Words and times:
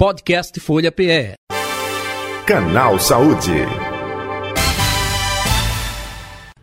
Podcast 0.00 0.58
Folha 0.60 0.90
PE. 0.90 1.34
Canal 2.46 2.98
Saúde. 2.98 3.52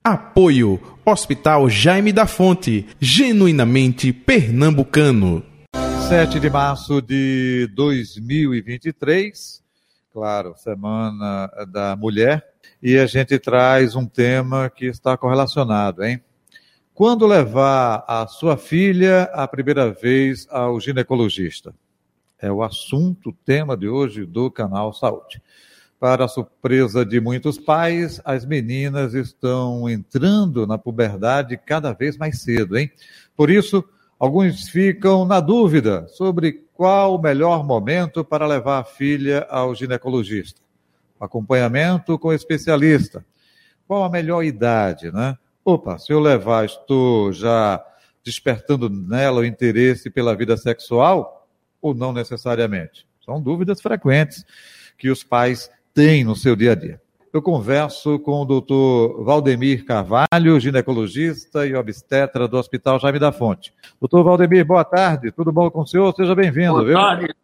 Apoio 0.04 0.82
Hospital 1.06 1.70
Jaime 1.70 2.12
da 2.12 2.26
Fonte, 2.26 2.88
genuinamente 3.00 4.12
pernambucano. 4.12 5.46
7 6.10 6.40
de 6.40 6.50
março 6.50 7.00
de 7.00 7.70
2023, 7.76 9.64
claro, 10.12 10.56
Semana 10.58 11.48
da 11.72 11.96
Mulher, 11.96 12.44
e 12.82 12.98
a 12.98 13.06
gente 13.06 13.38
traz 13.38 13.96
um 13.96 14.08
tema 14.08 14.68
que 14.68 14.88
está 14.88 15.16
correlacionado, 15.16 16.04
hein? 16.04 16.20
Quando 16.92 17.28
levar 17.28 18.04
a 18.08 18.26
sua 18.26 18.58
filha 18.58 19.30
a 19.32 19.48
primeira 19.48 19.92
vez 19.92 20.48
ao 20.50 20.80
ginecologista? 20.80 21.72
É 22.40 22.52
o 22.52 22.62
assunto, 22.62 23.30
o 23.30 23.34
tema 23.34 23.76
de 23.76 23.90
hoje 23.90 24.24
do 24.24 24.52
canal 24.52 24.94
Saúde. 24.94 25.42
Para 26.00 26.26
a 26.26 26.28
surpresa 26.28 27.04
de 27.04 27.20
muitos 27.20 27.58
pais, 27.58 28.22
as 28.24 28.46
meninas 28.46 29.16
estão 29.16 29.90
entrando 29.90 30.68
na 30.68 30.78
puberdade 30.78 31.58
cada 31.58 31.94
vez 31.94 32.16
mais 32.16 32.42
cedo, 32.42 32.78
hein? 32.78 32.92
Por 33.36 33.50
isso, 33.50 33.84
alguns 34.20 34.70
ficam 34.70 35.26
na 35.26 35.40
dúvida 35.40 36.08
sobre 36.10 36.64
qual 36.76 37.16
o 37.16 37.22
melhor 37.22 37.66
momento 37.66 38.24
para 38.24 38.46
levar 38.46 38.80
a 38.82 38.84
filha 38.84 39.48
ao 39.50 39.74
ginecologista. 39.74 40.62
Acompanhamento 41.20 42.20
com 42.20 42.32
especialista. 42.32 43.26
Qual 43.88 44.04
a 44.04 44.10
melhor 44.12 44.44
idade, 44.44 45.12
né? 45.12 45.36
Opa, 45.66 45.98
se 45.98 46.14
eu 46.14 46.20
levar, 46.20 46.66
estou 46.66 47.34
já 47.34 47.84
despertando 48.24 48.90
nela 48.90 49.42
o 49.42 49.46
interesse 49.46 50.12
pela 50.12 50.36
vida 50.36 50.56
sexual 50.56 51.37
ou 51.88 51.96
não 51.96 52.14
necessariamente? 52.14 53.08
São 53.26 53.42
dúvidas 53.42 53.82
frequentes 53.82 54.46
que 54.98 55.10
os 55.10 55.24
pais 55.24 55.70
tem 55.94 56.24
no 56.24 56.36
seu 56.36 56.56
dia 56.56 56.72
a 56.72 56.76
dia. 56.76 57.02
Eu 57.34 57.42
converso 57.42 58.18
com 58.20 58.42
o 58.42 58.46
doutor 58.46 59.24
Valdemir 59.24 59.86
Carvalho, 59.86 60.60
ginecologista 60.60 61.68
e 61.68 61.76
obstetra 61.76 62.48
do 62.48 62.58
Hospital 62.58 63.00
Jaime 63.00 63.20
da 63.20 63.32
Fonte. 63.32 63.74
Doutor 64.00 64.24
Valdemir, 64.24 64.66
boa 64.66 64.84
tarde, 64.84 65.32
tudo 65.32 65.52
bom 65.52 65.70
com 65.70 65.82
o 65.82 65.88
senhor? 65.88 66.14
Seja 66.16 66.34
bem-vindo. 66.34 66.74
Boa 66.74 66.86
viu? 66.86 66.96
tarde. 66.96 67.36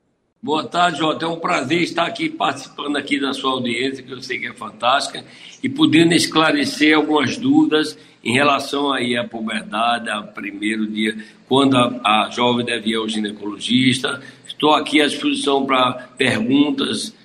Boa 0.43 0.65
tarde, 0.65 0.99
Jota. 0.99 1.23
É 1.23 1.27
um 1.29 1.39
prazer 1.39 1.83
estar 1.83 2.05
aqui 2.05 2.27
participando 2.27 2.97
aqui 2.97 3.17
da 3.17 3.31
sua 3.31 3.51
audiência, 3.51 4.03
que 4.03 4.11
eu 4.11 4.21
sei 4.21 4.37
que 4.37 4.47
é 4.47 4.51
fantástica, 4.51 5.23
e 5.63 5.69
podendo 5.69 6.13
esclarecer 6.13 6.97
algumas 6.97 7.37
dúvidas 7.37 7.97
em 8.21 8.33
relação 8.33 8.91
aí 8.91 9.15
à 9.15 9.23
puberdade, 9.23 10.09
ao 10.09 10.27
primeiro 10.27 10.85
dia, 10.85 11.15
quando 11.47 11.77
a, 11.77 12.25
a 12.25 12.29
jovem 12.29 12.65
deve 12.65 12.89
ir 12.89 12.95
ao 12.95 13.07
ginecologista. 13.07 14.21
Estou 14.45 14.73
aqui 14.73 14.99
à 15.01 15.07
disposição 15.07 15.65
para 15.65 16.09
perguntas 16.17 17.15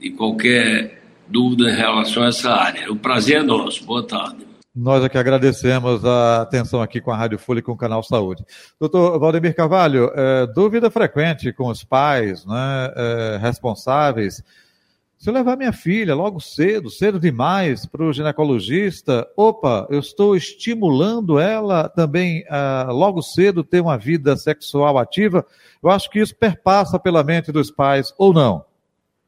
e 0.00 0.08
qualquer 0.08 1.02
dúvida 1.28 1.70
em 1.70 1.76
relação 1.76 2.22
a 2.22 2.28
essa 2.28 2.54
área. 2.54 2.90
O 2.90 2.96
prazer 2.96 3.40
é 3.40 3.42
nosso. 3.42 3.84
Boa 3.84 4.02
tarde. 4.02 4.51
Nós 4.74 5.04
aqui 5.04 5.18
agradecemos 5.18 6.02
a 6.02 6.40
atenção 6.40 6.80
aqui 6.80 6.98
com 6.98 7.10
a 7.10 7.16
Rádio 7.16 7.38
Folha 7.38 7.58
e 7.58 7.62
com 7.62 7.72
o 7.72 7.76
Canal 7.76 8.02
Saúde. 8.02 8.42
Doutor 8.80 9.18
Valdemir 9.18 9.54
Carvalho, 9.54 10.10
é, 10.14 10.46
dúvida 10.46 10.90
frequente 10.90 11.52
com 11.52 11.68
os 11.68 11.84
pais 11.84 12.46
né, 12.46 12.92
é, 12.96 13.38
responsáveis. 13.38 14.42
Se 15.18 15.28
eu 15.28 15.34
levar 15.34 15.58
minha 15.58 15.74
filha 15.74 16.14
logo 16.14 16.40
cedo, 16.40 16.88
cedo 16.88 17.20
demais, 17.20 17.84
para 17.84 18.02
o 18.02 18.12
ginecologista, 18.14 19.28
opa, 19.36 19.86
eu 19.90 20.00
estou 20.00 20.34
estimulando 20.34 21.38
ela 21.38 21.90
também 21.90 22.42
a, 22.48 22.88
logo 22.90 23.20
cedo 23.20 23.62
ter 23.62 23.82
uma 23.82 23.98
vida 23.98 24.34
sexual 24.38 24.96
ativa. 24.96 25.44
Eu 25.82 25.90
acho 25.90 26.08
que 26.08 26.18
isso 26.18 26.34
perpassa 26.34 26.98
pela 26.98 27.22
mente 27.22 27.52
dos 27.52 27.70
pais, 27.70 28.14
ou 28.16 28.32
não? 28.32 28.64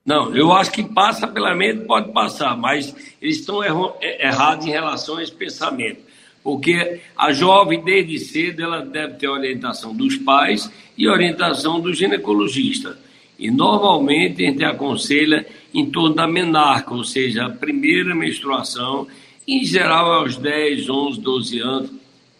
Não, 0.05 0.37
eu 0.37 0.53
acho 0.53 0.71
que 0.71 0.83
passa 0.83 1.27
pela 1.27 1.55
mente, 1.55 1.87
pode 1.87 2.13
passar, 2.13 2.55
mas 2.59 2.95
eles 3.23 3.39
estão 3.39 3.65
é, 3.65 4.27
errados 4.27 4.67
em 4.67 4.71
relação 4.71 5.17
a 5.17 5.23
esse 5.23 5.33
pensamento. 5.33 6.01
Porque 6.43 7.01
a 7.17 7.33
jovem, 7.33 7.83
desde 7.83 8.19
cedo, 8.19 8.63
ela 8.63 8.83
deve 8.83 9.14
ter 9.14 9.29
orientação 9.29 9.97
dos 9.97 10.17
pais 10.17 10.70
e 10.98 11.09
orientação 11.09 11.81
do 11.81 11.95
ginecologista. 11.95 12.98
E 13.39 13.51
normalmente 13.51 14.45
a 14.45 14.51
gente 14.51 14.63
aconselha 14.63 15.47
em 15.73 15.91
torno 15.91 16.14
da 16.14 16.27
menarca, 16.27 16.93
ou 16.93 17.03
seja, 17.03 17.47
a 17.47 17.51
primeira 17.51 18.14
menstruação, 18.14 19.09
em 19.48 19.64
geral 19.64 20.13
aos 20.13 20.37
10, 20.37 20.87
11, 20.87 21.20
12 21.20 21.61
anos, 21.61 21.91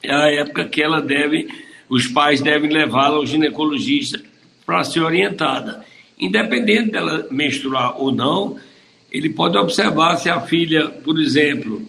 é 0.03 0.15
a 0.15 0.31
época 0.31 0.67
que 0.67 0.83
ela 0.83 1.01
deve, 1.01 1.49
os 1.89 2.07
pais 2.07 2.43
devem 2.43 2.71
levá-la 2.71 3.17
ao 3.17 3.25
ginecologista 3.25 4.21
para 4.67 4.85
ser 4.85 5.01
orientada. 5.01 5.83
Independente 6.25 6.91
dela 6.91 7.27
menstruar 7.31 8.01
ou 8.01 8.11
não, 8.11 8.57
ele 9.13 9.29
pode 9.29 9.57
observar 9.57 10.17
se 10.17 10.29
a 10.31 10.41
filha, 10.41 10.89
por 10.89 11.21
exemplo, 11.21 11.83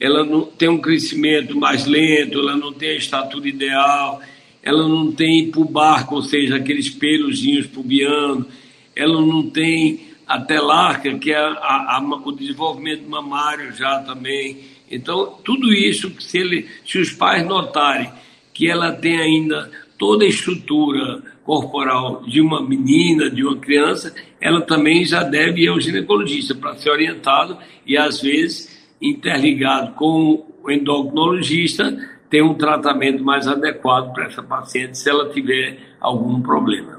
ela 0.00 0.24
não 0.24 0.42
tem 0.42 0.68
um 0.68 0.78
crescimento 0.78 1.56
mais 1.56 1.86
lento, 1.86 2.38
ela 2.38 2.56
não 2.56 2.72
tem 2.72 2.90
a 2.90 2.96
estatura 2.96 3.48
ideal, 3.48 4.20
ela 4.62 4.86
não 4.86 5.12
tem 5.12 5.50
pubarco, 5.50 6.16
ou 6.16 6.22
seja, 6.22 6.56
aqueles 6.56 6.90
pelozinhos 6.90 7.66
pubianos, 7.66 8.46
ela 8.94 9.20
não 9.20 9.48
tem 9.48 10.08
a 10.26 10.40
telarca, 10.40 11.18
que 11.18 11.32
é 11.32 11.38
a, 11.38 11.96
a, 11.96 12.20
o 12.24 12.32
desenvolvimento 12.32 13.08
mamário 13.08 13.72
já 13.72 14.00
também. 14.00 14.58
Então, 14.90 15.38
tudo 15.44 15.72
isso, 15.72 16.12
se, 16.20 16.38
ele, 16.38 16.68
se 16.84 16.98
os 16.98 17.12
pais 17.12 17.46
notarem 17.46 18.10
que 18.52 18.68
ela 18.68 18.92
tem 18.92 19.18
ainda 19.18 19.70
toda 19.96 20.24
a 20.24 20.28
estrutura 20.28 21.22
corporal 21.48 22.24
de 22.26 22.42
uma 22.42 22.62
menina, 22.62 23.30
de 23.30 23.42
uma 23.42 23.56
criança, 23.56 24.14
ela 24.38 24.60
também 24.60 25.06
já 25.06 25.22
deve 25.22 25.62
ir 25.62 25.68
ao 25.68 25.80
ginecologista 25.80 26.54
para 26.54 26.76
ser 26.76 26.90
orientado 26.90 27.56
e, 27.86 27.96
às 27.96 28.20
vezes, 28.20 28.86
interligado 29.00 29.94
com 29.94 30.44
o 30.62 30.70
endocrinologista, 30.70 31.96
ter 32.28 32.42
um 32.42 32.52
tratamento 32.52 33.24
mais 33.24 33.48
adequado 33.48 34.12
para 34.12 34.26
essa 34.26 34.42
paciente 34.42 34.98
se 34.98 35.08
ela 35.08 35.30
tiver 35.30 35.78
algum 35.98 36.38
problema. 36.42 36.97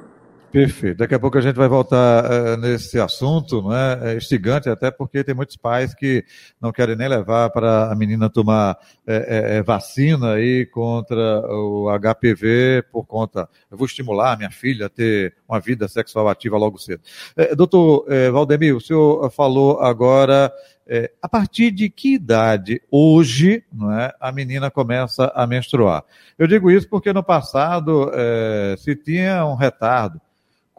Perfeito. 0.52 0.98
Daqui 0.98 1.14
a 1.14 1.20
pouco 1.20 1.38
a 1.38 1.42
gente 1.42 1.56
vai 1.56 1.68
voltar 1.68 2.26
uh, 2.26 2.58
nesse 2.58 3.00
assunto, 3.00 3.62
não 3.62 3.76
é? 3.76 4.14
é 4.14 4.18
instigante, 4.18 4.68
até 4.68 4.90
porque 4.90 5.24
tem 5.24 5.36
muitos 5.36 5.56
pais 5.56 5.94
que 5.94 6.26
não 6.60 6.72
querem 6.72 6.96
nem 6.96 7.08
levar 7.08 7.52
para 7.52 7.92
a 7.92 7.96
menina 7.96 8.32
tomar 8.32 8.76
é, 9.06 9.58
é, 9.58 9.62
vacina 9.62 10.34
aí 10.34 10.66
contra 10.66 11.42
o 11.52 11.88
HPV 12.00 12.84
por 12.92 13.06
conta. 13.06 13.48
Eu 13.70 13.78
vou 13.78 13.86
estimular 13.86 14.34
a 14.34 14.38
minha 14.38 14.50
filha 14.50 14.88
a 14.88 14.90
ter 14.90 15.36
uma 15.48 15.60
vida 15.60 15.88
sexual 15.88 16.28
ativa 16.28 16.58
logo 16.58 16.80
cedo. 16.80 17.04
doutor 17.56 18.06
Valdemir, 18.32 18.76
o 18.76 18.82
senhor 18.82 19.30
falou 19.30 19.80
agora 19.80 20.52
a 21.22 21.30
partir 21.30 21.70
de 21.70 21.90
que 21.90 22.16
idade 22.16 22.82
hoje 22.90 23.64
não 23.72 23.92
é, 23.92 24.12
a 24.20 24.32
menina 24.32 24.72
começa 24.72 25.32
a 25.36 25.46
menstruar? 25.46 26.04
Eu 26.38 26.48
digo 26.48 26.72
isso 26.72 26.90
porque 26.90 27.14
no 27.14 27.24
passado 27.24 28.12
se 28.78 28.96
tinha 28.96 29.46
um 29.46 29.56
retardo 29.56 30.20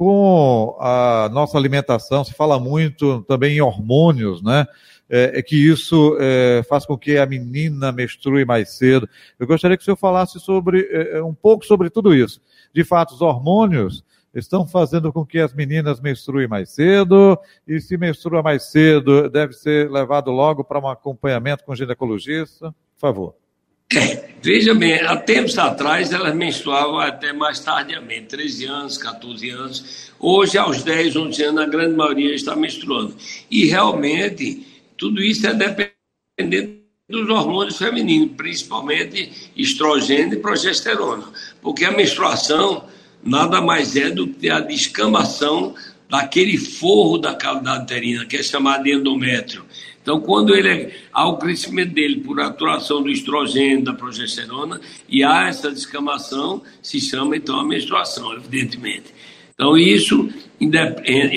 com 0.00 0.78
a 0.80 1.28
nossa 1.30 1.58
alimentação, 1.58 2.24
se 2.24 2.32
fala 2.32 2.58
muito 2.58 3.20
também 3.24 3.58
em 3.58 3.60
hormônios, 3.60 4.42
né? 4.42 4.64
É, 5.10 5.40
é 5.40 5.42
que 5.42 5.54
isso 5.54 6.16
é, 6.18 6.62
faz 6.66 6.86
com 6.86 6.96
que 6.96 7.18
a 7.18 7.26
menina 7.26 7.92
menstrue 7.92 8.46
mais 8.46 8.78
cedo. 8.78 9.06
Eu 9.38 9.46
gostaria 9.46 9.76
que 9.76 9.82
o 9.82 9.84
senhor 9.84 9.98
falasse 9.98 10.40
sobre 10.40 10.88
é, 10.90 11.18
é, 11.18 11.22
um 11.22 11.34
pouco 11.34 11.66
sobre 11.66 11.90
tudo 11.90 12.14
isso. 12.14 12.40
De 12.72 12.82
fato, 12.82 13.12
os 13.12 13.20
hormônios 13.20 14.02
estão 14.34 14.66
fazendo 14.66 15.12
com 15.12 15.26
que 15.26 15.38
as 15.38 15.52
meninas 15.52 16.00
menstruem 16.00 16.48
mais 16.48 16.70
cedo, 16.70 17.38
e 17.68 17.78
se 17.78 17.98
menstrua 17.98 18.42
mais 18.42 18.70
cedo, 18.70 19.28
deve 19.28 19.52
ser 19.52 19.90
levado 19.90 20.30
logo 20.30 20.64
para 20.64 20.80
um 20.80 20.88
acompanhamento 20.88 21.62
com 21.62 21.76
ginecologista. 21.76 22.74
Por 22.96 23.00
favor. 23.00 23.49
Veja 24.42 24.74
bem, 24.74 24.94
há 24.94 25.16
tempos 25.16 25.58
atrás 25.58 26.12
elas 26.12 26.34
menstruavam 26.34 26.98
até 26.98 27.32
mais 27.32 27.60
tardiamente, 27.60 28.28
13 28.28 28.64
anos, 28.66 28.96
14 28.96 29.50
anos. 29.50 30.12
Hoje, 30.18 30.56
aos 30.56 30.82
10, 30.82 31.16
11 31.16 31.42
anos, 31.42 31.62
a 31.62 31.66
grande 31.66 31.96
maioria 31.96 32.34
está 32.34 32.56
menstruando. 32.56 33.14
E 33.50 33.66
realmente, 33.66 34.66
tudo 34.96 35.20
isso 35.22 35.46
é 35.46 35.52
dependente 35.52 36.80
dos 37.08 37.28
hormônios 37.28 37.76
femininos, 37.76 38.34
principalmente 38.36 39.50
estrogênio 39.56 40.34
e 40.34 40.40
progesterona. 40.40 41.24
Porque 41.60 41.84
a 41.84 41.90
menstruação 41.90 42.84
nada 43.22 43.60
mais 43.60 43.96
é 43.96 44.08
do 44.08 44.28
que 44.28 44.48
a 44.48 44.60
descamação 44.60 45.74
daquele 46.08 46.56
forro 46.56 47.18
da 47.18 47.34
cavidade 47.34 47.84
uterina, 47.84 48.24
que 48.24 48.36
é 48.36 48.42
chamado 48.42 48.84
de 48.84 48.92
endométrio. 48.92 49.64
Então, 50.10 50.20
quando 50.22 50.56
ele 50.56 50.92
há 51.12 51.28
o 51.28 51.36
crescimento 51.36 51.94
dele 51.94 52.16
por 52.16 52.40
atuação 52.40 53.00
do 53.00 53.08
estrogênio, 53.08 53.84
da 53.84 53.94
progesterona, 53.94 54.80
e 55.08 55.22
há 55.22 55.46
essa 55.46 55.70
descamação, 55.70 56.64
se 56.82 57.00
chama 57.00 57.36
então 57.36 57.60
a 57.60 57.64
menstruação, 57.64 58.32
evidentemente. 58.34 59.14
Então, 59.54 59.78
isso, 59.78 60.28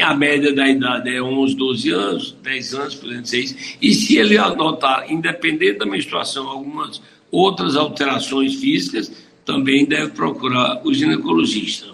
a 0.04 0.16
média 0.16 0.52
da 0.56 0.68
idade 0.68 1.08
é 1.08 1.22
11, 1.22 1.56
12 1.56 1.90
anos, 1.92 2.36
10 2.42 2.74
anos, 2.74 2.96
por 2.96 3.10
exemplo, 3.10 3.28
6. 3.28 3.78
E 3.80 3.94
se 3.94 4.18
ele 4.18 4.40
anotar, 4.40 5.06
independente 5.08 5.78
da 5.78 5.86
menstruação, 5.86 6.50
algumas 6.50 7.00
outras 7.30 7.76
alterações 7.76 8.56
físicas, 8.56 9.12
também 9.46 9.86
deve 9.86 10.14
procurar 10.14 10.82
o 10.84 10.92
ginecologista. 10.92 11.93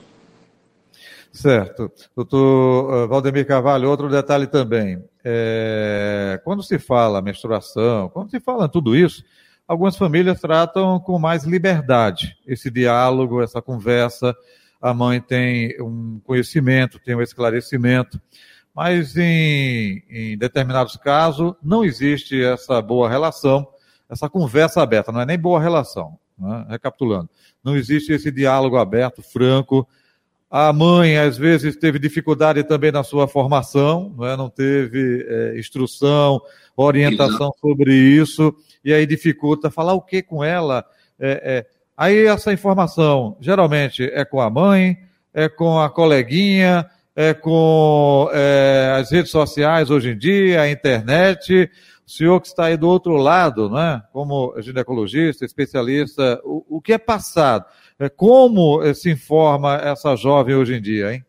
Certo. 1.32 1.92
Doutor 2.16 2.94
eh, 2.94 3.08
Valdemir 3.08 3.46
Carvalho, 3.46 3.90
outro 3.90 4.10
detalhe 4.10 4.48
também. 4.48 5.04
É, 5.24 6.40
quando 6.44 6.64
se 6.64 6.80
fala 6.80 7.22
menstruação, 7.22 8.10
quando 8.10 8.32
se 8.32 8.40
fala 8.40 8.68
tudo 8.68 8.96
isso, 8.96 9.24
algumas 9.68 9.96
famílias 9.96 10.42
tratam 10.42 11.00
com 11.00 11.20
mais 11.20 11.44
liberdade 11.44 12.36
esse 12.48 12.72
diálogo, 12.72 13.42
essa 13.42 13.62
conversa. 13.62 14.36
A 14.82 14.94
mãe 14.94 15.22
tem 15.22 15.80
um 15.82 16.20
conhecimento, 16.24 17.00
tem 17.00 17.16
um 17.16 17.22
esclarecimento, 17.22 18.20
mas 18.74 19.16
em, 19.18 20.04
em 20.10 20.38
determinados 20.38 20.96
casos 20.96 21.54
não 21.62 21.84
existe 21.84 22.42
essa 22.42 22.82
boa 22.82 23.10
relação, 23.10 23.68
essa 24.10 24.30
conversa 24.30 24.82
aberta, 24.82 25.12
não 25.12 25.22
é 25.22 25.26
nem 25.26 25.38
boa 25.38 25.60
relação. 25.60 26.18
Né? 26.38 26.66
Recapitulando, 26.70 27.30
não 27.64 27.76
existe 27.76 28.14
esse 28.14 28.32
diálogo 28.32 28.78
aberto, 28.78 29.22
franco, 29.22 29.88
a 30.50 30.74
mãe, 30.74 31.18
às 31.18 31.38
vezes, 31.38 31.76
teve 31.76 32.00
dificuldade 32.00 32.64
também 32.64 32.92
na 32.92 33.04
sua 33.04 33.28
formação, 33.28 34.14
não, 34.18 34.26
é? 34.26 34.36
não 34.36 34.50
teve 34.50 35.26
é, 35.28 35.60
instrução, 35.60 36.42
orientação 36.76 37.48
Exato. 37.48 37.60
sobre 37.62 37.94
isso, 37.94 38.56
e 38.84 38.92
aí 38.92 39.06
dificulta 39.06 39.70
falar 39.70 39.94
o 39.94 40.02
que 40.02 40.24
com 40.24 40.44
ela. 40.44 40.84
É, 41.20 41.42
é. 41.44 41.66
Aí 41.96 42.26
essa 42.26 42.52
informação, 42.52 43.38
geralmente, 43.40 44.04
é 44.06 44.26
com 44.26 44.42
a 44.42 44.50
mãe, 44.50 44.98
é 45.34 45.48
com 45.48 45.80
a 45.80 45.90
coleguinha, 45.90 46.90
é 47.16 47.34
com 47.34 48.30
é, 48.34 48.96
as 48.98 49.12
redes 49.12 49.30
sociais 49.30 49.92
hoje 49.92 50.12
em 50.12 50.18
dia, 50.18 50.62
a 50.62 50.72
internet. 50.72 51.70
O 52.08 52.10
senhor 52.10 52.42
que 52.42 52.48
está 52.48 52.66
aí 52.66 52.78
do 52.78 52.88
outro 52.88 53.18
lado, 53.18 53.70
né? 53.70 54.02
como 54.12 54.56
ginecologista, 54.62 55.46
especialista, 55.46 56.42
o, 56.44 56.78
o 56.78 56.82
que 56.82 56.94
é 56.94 56.98
passado? 56.98 57.66
É, 58.00 58.08
como 58.08 58.82
eh, 58.82 58.94
se 58.94 59.12
informa 59.12 59.76
essa 59.76 60.16
jovem 60.16 60.56
hoje 60.56 60.76
em 60.76 60.82
dia, 60.82 61.14
hein? 61.14 61.26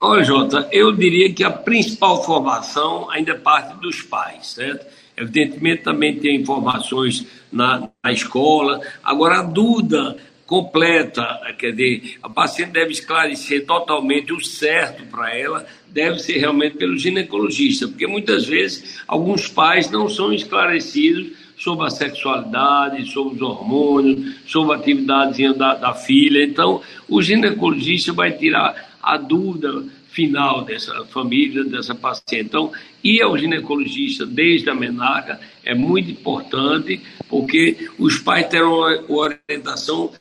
Olha, 0.00 0.24
Jota, 0.24 0.68
eu 0.72 0.90
diria 0.90 1.32
que 1.32 1.44
a 1.44 1.50
principal 1.50 2.24
formação 2.24 3.08
ainda 3.08 3.30
é 3.30 3.38
parte 3.38 3.80
dos 3.80 4.02
pais, 4.02 4.48
certo? 4.48 4.84
Evidentemente 5.16 5.84
também 5.84 6.18
tem 6.18 6.40
informações 6.40 7.24
na, 7.52 7.88
na 8.02 8.12
escola. 8.12 8.80
Agora, 9.04 9.38
a 9.38 9.42
dúvida 9.44 10.16
completa, 10.44 11.40
quer 11.56 11.70
dizer, 11.70 12.18
a 12.20 12.28
paciente 12.28 12.72
deve 12.72 12.90
esclarecer 12.90 13.64
totalmente 13.64 14.32
o 14.32 14.40
certo 14.44 15.04
para 15.06 15.32
ela, 15.34 15.64
deve 15.86 16.18
ser 16.18 16.38
realmente 16.38 16.76
pelo 16.76 16.98
ginecologista, 16.98 17.86
porque 17.86 18.08
muitas 18.08 18.44
vezes 18.44 19.00
alguns 19.06 19.46
pais 19.46 19.88
não 19.88 20.08
são 20.08 20.32
esclarecidos 20.32 21.41
sobre 21.62 21.86
a 21.86 21.90
sexualidade, 21.90 23.08
sobre 23.08 23.36
os 23.36 23.40
hormônios, 23.40 24.34
sobre 24.46 24.74
a 24.74 24.78
atividade 24.78 25.54
da, 25.54 25.76
da 25.76 25.94
filha. 25.94 26.42
Então, 26.42 26.82
o 27.08 27.22
ginecologista 27.22 28.12
vai 28.12 28.32
tirar 28.32 28.98
a 29.00 29.16
dúvida 29.16 29.84
final 30.08 30.64
dessa 30.64 31.04
família, 31.04 31.62
dessa 31.62 31.94
paciente. 31.94 32.46
Então, 32.46 32.72
ir 33.02 33.22
ao 33.22 33.38
ginecologista 33.38 34.26
desde 34.26 34.70
a 34.70 34.74
menarca 34.74 35.40
é 35.64 35.72
muito 35.72 36.10
importante, 36.10 37.00
porque 37.28 37.88
os 37.96 38.18
pais 38.18 38.48
terão 38.48 38.80
uma 39.08 39.18
orientação 39.18 40.12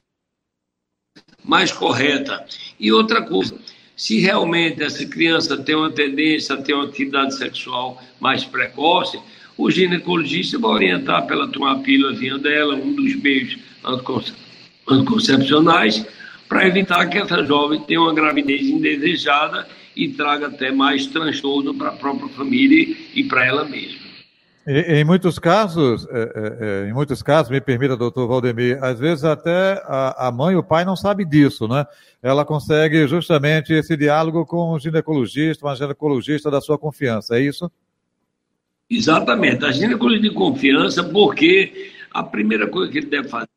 mais 1.44 1.72
correta. 1.72 2.46
E 2.80 2.92
outra 2.92 3.20
coisa, 3.24 3.58
se 3.96 4.20
realmente 4.20 4.84
essa 4.84 5.04
criança 5.08 5.58
tem 5.58 5.74
uma 5.74 5.92
tendência 5.92 6.54
a 6.54 6.62
ter 6.62 6.76
uma 6.76 6.86
atividade 6.86 7.36
sexual 7.36 8.00
mais 8.20 8.46
precoce, 8.46 9.20
o 9.62 9.70
ginecologista 9.70 10.58
vai 10.58 10.72
orientar 10.72 11.26
para 11.26 11.36
ela 11.36 11.48
tomar 11.48 11.74
a 11.74 11.80
pílulazinha 11.80 12.38
dela, 12.40 12.76
um 12.76 12.96
dos 12.96 13.16
meios 13.16 13.58
anticoncepcionais, 14.90 16.06
para 16.50 16.68
evitar 16.68 17.06
que 17.06 17.18
essa 17.18 17.44
jovem 17.46 17.80
tenha 17.82 18.02
uma 18.02 18.14
gravidez 18.14 18.64
indesejada 18.64 19.68
e 19.96 20.10
traga 20.10 20.48
até 20.48 20.72
mais 20.72 21.06
transtorno 21.06 21.74
para 21.76 21.90
a 21.90 21.94
própria 21.94 22.28
família 22.30 22.96
e 23.14 23.24
para 23.24 23.46
ela 23.46 23.64
mesma. 23.64 24.02
Em, 24.68 25.04
muitos 25.04 25.40
casos, 25.40 26.08
é, 26.12 26.22
é, 26.22 26.86
é, 26.86 26.90
em 26.90 26.94
muitos 26.94 27.24
casos, 27.24 27.52
me 27.52 27.60
permita, 27.60 27.98
doutor 27.98 28.28
Valdemir, 28.28 28.78
às 28.84 29.00
vezes 29.00 29.24
até 29.24 29.82
a, 29.88 30.32
mãe 30.32 30.54
e 30.54 30.58
o 30.58 30.64
pai 30.64 30.86
não 30.86 30.96
sabem 30.96 31.28
disso, 31.28 31.68
né? 31.68 31.84
Ela 32.22 32.46
consegue 32.46 33.08
justamente 33.08 33.74
esse 33.74 33.98
diálogo 33.98 34.46
com 34.46 34.72
o 34.72 34.80
ginecologista, 34.80 35.66
uma 35.66 35.76
ginecologista 35.76 36.52
da 36.52 36.62
sua 36.62 36.78
confiança, 36.78 37.38
é 37.38 37.42
isso? 37.42 37.72
Exatamente, 38.94 39.64
a 39.64 39.72
ginecologia 39.72 40.20
de 40.20 40.32
confiança, 40.32 41.02
porque 41.02 41.92
a 42.12 42.22
primeira 42.22 42.68
coisa 42.68 42.92
que 42.92 42.98
ele 42.98 43.08
deve 43.08 43.30
fazer, 43.30 43.48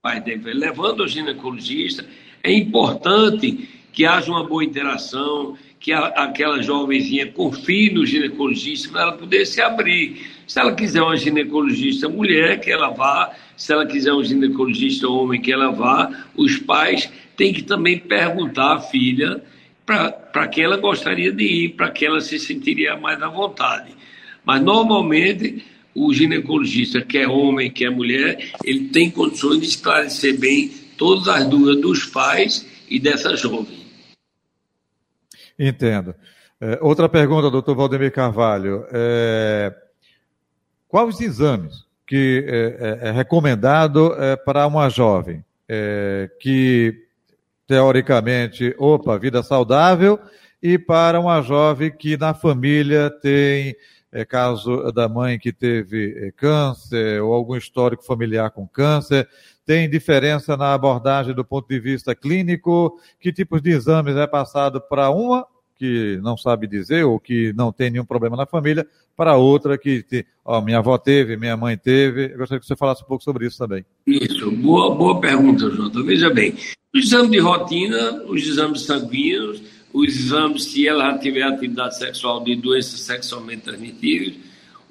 pai 0.00 0.20
deve, 0.20 0.52
levando 0.52 1.00
o 1.00 1.08
ginecologista, 1.08 2.06
é 2.44 2.52
importante 2.52 3.68
que 3.92 4.06
haja 4.06 4.30
uma 4.30 4.44
boa 4.44 4.64
interação, 4.64 5.58
que 5.80 5.92
a, 5.92 6.06
aquela 6.06 6.62
jovenzinha 6.62 7.26
confie 7.32 7.90
no 7.90 8.06
ginecologista 8.06 8.88
para 8.88 9.02
ela 9.02 9.12
poder 9.12 9.44
se 9.46 9.60
abrir. 9.60 10.30
Se 10.46 10.60
ela 10.60 10.72
quiser 10.72 11.02
uma 11.02 11.16
ginecologista 11.16 12.08
mulher, 12.08 12.60
que 12.60 12.70
ela 12.70 12.90
vá. 12.90 13.34
Se 13.56 13.72
ela 13.72 13.84
quiser 13.84 14.12
um 14.12 14.22
ginecologista 14.22 15.08
homem, 15.08 15.40
que 15.40 15.52
ela 15.52 15.72
vá. 15.72 16.24
Os 16.36 16.56
pais 16.58 17.12
têm 17.36 17.52
que 17.52 17.62
também 17.62 17.98
perguntar 17.98 18.74
à 18.74 18.80
filha 18.80 19.42
para 19.84 20.46
que 20.46 20.62
ela 20.62 20.76
gostaria 20.76 21.32
de 21.32 21.44
ir, 21.44 21.68
para 21.70 21.90
que 21.90 22.06
ela 22.06 22.20
se 22.20 22.38
sentiria 22.38 22.96
mais 22.96 23.20
à 23.20 23.28
vontade. 23.28 23.92
Mas 24.44 24.62
normalmente 24.62 25.64
o 25.94 26.12
ginecologista, 26.12 27.00
que 27.00 27.18
é 27.18 27.28
homem, 27.28 27.70
que 27.70 27.84
é 27.84 27.90
mulher, 27.90 28.50
ele 28.64 28.88
tem 28.88 29.10
condições 29.10 29.60
de 29.60 29.66
esclarecer 29.66 30.38
bem 30.38 30.68
todas 30.98 31.28
as 31.28 31.46
dúvidas 31.46 31.80
dos 31.80 32.04
pais 32.06 32.66
e 32.88 32.98
dessa 32.98 33.36
jovem. 33.36 33.84
Entendo. 35.58 36.14
É, 36.60 36.78
outra 36.80 37.08
pergunta, 37.08 37.50
doutor 37.50 37.76
Valdemir 37.76 38.12
Carvalho. 38.12 38.84
É, 38.92 39.72
quais 40.88 41.14
os 41.14 41.20
exames 41.20 41.84
que 42.06 42.44
é, 42.46 43.06
é, 43.06 43.08
é 43.08 43.10
recomendado 43.12 44.14
é, 44.14 44.36
para 44.36 44.66
uma 44.66 44.88
jovem 44.88 45.44
é, 45.68 46.30
que, 46.40 46.94
teoricamente, 47.66 48.74
opa, 48.78 49.18
vida 49.18 49.42
saudável, 49.42 50.18
e 50.62 50.78
para 50.78 51.20
uma 51.20 51.40
jovem 51.42 51.90
que 51.90 52.16
na 52.16 52.34
família 52.34 53.10
tem 53.10 53.76
é, 54.14 54.24
caso 54.24 54.92
da 54.92 55.08
mãe 55.08 55.38
que 55.38 55.52
teve 55.52 56.14
é, 56.16 56.30
câncer 56.30 57.20
ou 57.20 57.34
algum 57.34 57.56
histórico 57.56 58.04
familiar 58.04 58.50
com 58.50 58.66
câncer? 58.66 59.28
Tem 59.66 59.90
diferença 59.90 60.56
na 60.56 60.72
abordagem 60.72 61.34
do 61.34 61.44
ponto 61.44 61.68
de 61.68 61.80
vista 61.80 62.14
clínico? 62.14 62.98
Que 63.18 63.32
tipos 63.32 63.60
de 63.60 63.70
exames 63.70 64.14
é 64.16 64.26
passado 64.26 64.80
para 64.80 65.10
uma 65.10 65.44
que 65.76 66.20
não 66.22 66.36
sabe 66.36 66.68
dizer 66.68 67.04
ou 67.04 67.18
que 67.18 67.52
não 67.54 67.72
tem 67.72 67.90
nenhum 67.90 68.04
problema 68.04 68.36
na 68.36 68.46
família, 68.46 68.86
para 69.16 69.36
outra 69.36 69.76
que 69.76 70.04
ó, 70.44 70.60
minha 70.60 70.78
avó 70.78 70.96
teve, 70.96 71.36
minha 71.36 71.56
mãe 71.56 71.76
teve. 71.76 72.32
Eu 72.32 72.38
gostaria 72.38 72.60
que 72.60 72.66
você 72.66 72.76
falasse 72.76 73.02
um 73.02 73.06
pouco 73.06 73.24
sobre 73.24 73.46
isso 73.46 73.58
também. 73.58 73.84
Isso, 74.06 74.50
boa, 74.52 74.94
boa 74.94 75.20
pergunta, 75.20 75.68
Jota. 75.70 76.02
Veja 76.02 76.30
bem, 76.30 76.54
os 76.94 77.06
exames 77.06 77.30
de 77.30 77.38
rotina, 77.38 78.22
os 78.26 78.46
exames 78.46 78.82
sanguíneos, 78.82 79.60
os 79.94 80.08
exames, 80.08 80.64
se 80.64 80.88
ela 80.88 81.16
tiver 81.18 81.44
atividade 81.44 81.96
sexual 81.96 82.42
de 82.42 82.56
doenças 82.56 82.98
sexualmente 82.98 83.62
transmitíveis, 83.62 84.34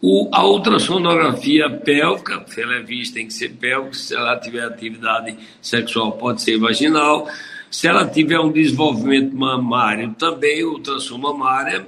o, 0.01 0.29
a 0.31 0.45
ultrassonografia 0.45 1.69
pélvica, 1.69 2.43
se 2.47 2.61
ela 2.61 2.75
é 2.75 2.81
vista, 2.81 3.15
tem 3.15 3.27
que 3.27 3.33
ser 3.33 3.49
pélvica, 3.49 3.95
se 3.95 4.15
ela 4.15 4.37
tiver 4.37 4.63
atividade 4.63 5.37
sexual, 5.61 6.13
pode 6.13 6.41
ser 6.41 6.57
vaginal. 6.57 7.27
Se 7.69 7.87
ela 7.87 8.07
tiver 8.07 8.39
um 8.39 8.51
desenvolvimento 8.51 9.35
mamário, 9.35 10.13
também 10.17 10.63
ultrassom 10.63 11.17
mamária. 11.17 11.85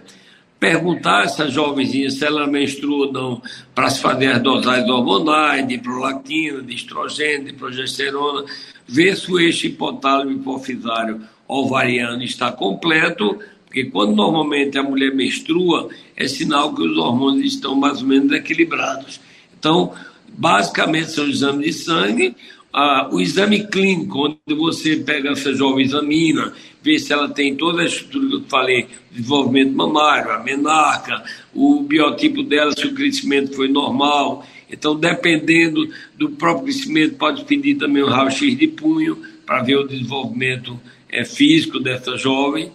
Perguntar 0.60 1.22
a 1.22 1.24
essa 1.24 1.50
jovenzinha 1.50 2.10
se 2.10 2.26
ela 2.26 2.48
menstrua 2.48 3.08
ou 3.08 3.14
não, 3.14 3.42
para 3.74 3.90
se 3.90 4.02
fazer 4.02 4.28
as 4.28 4.42
dosagens 4.42 4.90
hormonais, 4.90 5.68
de 5.68 5.78
prolactina, 5.78 6.62
de 6.62 6.74
estrogênio, 6.74 7.48
de 7.48 7.54
progesterona, 7.54 8.46
ver 8.88 9.16
se 9.16 9.32
o 9.32 9.40
eixo 9.40 9.68
hipotálamo 9.68 10.32
hipofisário 10.32 11.22
ovariano 11.48 12.24
está 12.24 12.52
completo, 12.52 13.40
porque 13.66 13.86
quando 13.86 14.16
normalmente 14.16 14.78
a 14.78 14.84
mulher 14.84 15.14
menstrua, 15.14 15.90
é 16.16 16.28
sinal 16.28 16.74
que 16.74 16.82
os 16.82 16.98
hormônios 16.98 17.54
estão 17.54 17.76
mais 17.76 18.02
ou 18.02 18.08
menos 18.08 18.32
equilibrados. 18.32 19.20
Então, 19.58 19.94
basicamente 20.28 21.12
são 21.12 21.28
exames 21.28 21.66
de 21.66 21.74
sangue, 21.74 22.36
ah, 22.78 23.08
o 23.10 23.22
exame 23.22 23.66
clínico, 23.68 24.28
onde 24.28 24.60
você 24.60 24.98
pega 24.98 25.32
essa 25.32 25.54
jovem, 25.54 25.86
examina, 25.86 26.52
vê 26.84 27.00
se 27.00 27.14
ela 27.14 27.30
tem 27.30 27.56
toda 27.56 27.82
a 27.82 27.86
estrutura 27.86 28.28
que 28.28 28.36
eu 28.36 28.44
falei, 28.50 28.88
desenvolvimento 29.10 29.74
mamário, 29.74 30.32
a 30.32 30.44
menarca, 30.44 31.24
o 31.54 31.82
biotipo 31.82 32.44
dela, 32.44 32.74
se 32.74 32.86
o 32.86 32.94
crescimento 32.94 33.56
foi 33.56 33.70
normal. 33.70 34.46
Então, 34.70 34.94
dependendo 34.94 35.90
do 36.18 36.32
próprio 36.32 36.66
crescimento, 36.66 37.16
pode 37.16 37.46
pedir 37.46 37.76
também 37.76 38.04
um 38.04 38.10
raio-x 38.10 38.58
de 38.58 38.68
punho 38.68 39.18
para 39.46 39.64
ver 39.64 39.78
o 39.78 39.88
desenvolvimento 39.88 40.78
é, 41.10 41.24
físico 41.24 41.80
dessa 41.80 42.18
jovem. 42.18 42.72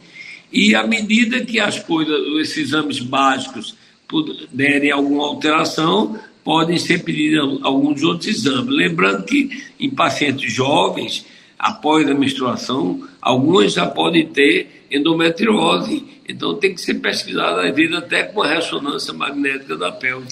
E 0.52 0.74
à 0.74 0.86
medida 0.86 1.44
que 1.44 1.60
as 1.60 1.78
coisas, 1.78 2.18
esses 2.40 2.68
exames 2.68 2.98
básicos 2.98 3.76
puderem 4.08 4.90
alguma 4.90 5.24
alteração, 5.24 6.18
podem 6.42 6.78
ser 6.78 7.04
pedidos 7.04 7.60
alguns 7.62 8.02
outros 8.02 8.26
exames. 8.26 8.74
Lembrando 8.74 9.24
que 9.24 9.62
em 9.78 9.90
pacientes 9.90 10.52
jovens, 10.52 11.24
após 11.58 12.08
a 12.08 12.14
menstruação, 12.14 13.06
algumas 13.20 13.72
já 13.72 13.86
podem 13.86 14.26
ter 14.26 14.86
endometriose. 14.90 16.04
Então 16.28 16.56
tem 16.56 16.74
que 16.74 16.80
ser 16.80 16.94
pesquisado, 16.94 17.60
às 17.60 17.74
vezes, 17.74 17.94
até 17.94 18.24
com 18.24 18.42
a 18.42 18.48
ressonância 18.48 19.12
magnética 19.12 19.76
da 19.76 19.92
pelve. 19.92 20.26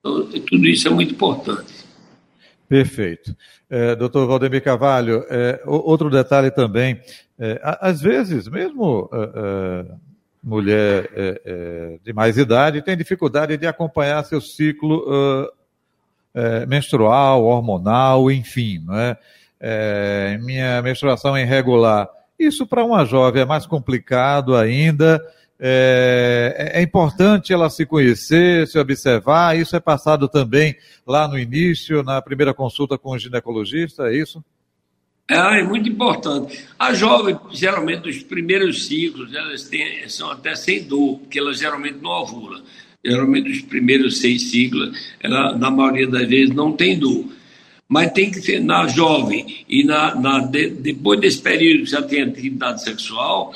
Então, 0.00 0.26
tudo 0.26 0.66
isso 0.66 0.88
é 0.88 0.90
muito 0.90 1.12
importante. 1.12 1.73
Perfeito. 2.74 3.36
É, 3.70 3.94
doutor 3.94 4.26
Valdemir 4.26 4.60
Carvalho, 4.60 5.24
é, 5.30 5.62
outro 5.64 6.10
detalhe 6.10 6.50
também, 6.50 7.00
é, 7.38 7.60
às 7.62 8.00
vezes, 8.00 8.48
mesmo 8.48 9.08
é, 9.12 9.18
é, 9.22 9.94
mulher 10.42 11.08
é, 11.14 11.98
de 12.02 12.12
mais 12.12 12.36
idade 12.36 12.82
tem 12.82 12.96
dificuldade 12.96 13.56
de 13.56 13.64
acompanhar 13.64 14.24
seu 14.24 14.40
ciclo 14.40 15.04
menstrual, 16.66 17.44
hormonal, 17.44 18.28
enfim, 18.28 18.82
não 18.84 18.98
é? 18.98 19.16
minha 20.42 20.82
menstruação 20.82 21.36
é 21.36 21.42
irregular. 21.42 22.08
Isso 22.36 22.66
para 22.66 22.84
uma 22.84 23.04
jovem 23.04 23.42
é 23.42 23.46
mais 23.46 23.66
complicado 23.66 24.56
ainda. 24.56 25.24
É, 25.58 26.72
é, 26.74 26.82
importante 26.82 27.52
ela 27.52 27.70
se 27.70 27.86
conhecer, 27.86 28.66
se 28.66 28.78
observar. 28.78 29.56
Isso 29.56 29.76
é 29.76 29.80
passado 29.80 30.28
também 30.28 30.76
lá 31.06 31.28
no 31.28 31.38
início, 31.38 32.02
na 32.02 32.20
primeira 32.20 32.52
consulta 32.52 32.98
com 32.98 33.10
o 33.10 33.18
ginecologista, 33.18 34.08
é 34.08 34.16
isso? 34.16 34.44
É, 35.30 35.60
é 35.60 35.62
muito 35.62 35.88
importante. 35.88 36.64
A 36.78 36.92
jovem, 36.92 37.38
geralmente, 37.50 38.06
nos 38.06 38.22
primeiros 38.22 38.86
ciclos, 38.86 39.32
elas 39.34 39.64
têm, 39.64 40.06
são 40.08 40.30
até 40.30 40.54
sem 40.54 40.82
dor, 40.84 41.18
porque 41.20 41.38
ela 41.38 41.54
geralmente 41.54 41.98
não 42.02 42.10
ovula. 42.10 42.62
Geralmente, 43.04 43.50
os 43.50 43.62
primeiros 43.62 44.18
seis 44.18 44.50
ciclos, 44.50 44.96
ela, 45.20 45.56
na 45.56 45.70
maioria 45.70 46.08
das 46.08 46.28
vezes, 46.28 46.54
não 46.54 46.72
tem 46.72 46.98
dor. 46.98 47.26
Mas 47.88 48.12
tem 48.12 48.30
que 48.30 48.40
ser 48.40 48.60
na 48.60 48.86
jovem 48.86 49.64
e 49.68 49.84
na, 49.84 50.14
na 50.14 50.38
de, 50.40 50.70
depois 50.70 51.20
desse 51.20 51.40
período 51.40 51.84
que 51.84 51.90
já 51.90 52.02
tem 52.02 52.22
atividade 52.22 52.82
sexual, 52.82 53.52